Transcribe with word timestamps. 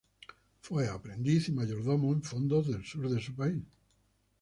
Fue 0.61 0.87
aprendiz 0.87 1.47
y 1.47 1.51
mayordomo 1.51 2.11
en 2.11 2.23
fundos 2.23 2.65
del 2.65 2.83
sur 2.83 3.07
de 3.07 3.21
su 3.21 3.35
país. 3.35 3.63